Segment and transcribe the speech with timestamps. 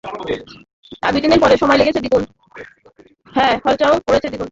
[1.61, 2.23] সময় লেগেছে দ্বিগুন,
[3.63, 4.49] খরচাও পড়েছে দ্বিগুন!